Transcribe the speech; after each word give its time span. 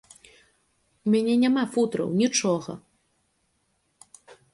У 1.09 1.11
мяне 1.15 1.35
няма 1.43 1.63
футраў, 1.75 2.09
нічога. 2.21 2.71